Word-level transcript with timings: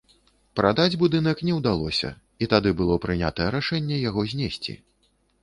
Прадаць 0.59 0.95
будынак 1.01 1.43
не 1.49 1.53
ўдалося 1.57 2.09
і 2.45 2.49
тады 2.55 2.73
было 2.81 2.97
прынятае 3.05 3.47
рашэнне 3.59 4.01
яго 4.09 4.27
знесці. 4.35 4.79